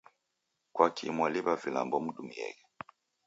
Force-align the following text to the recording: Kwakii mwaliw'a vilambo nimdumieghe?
Kwakii 0.73 1.15
mwaliw'a 1.15 1.53
vilambo 1.61 1.95
nimdumieghe? 1.99 2.63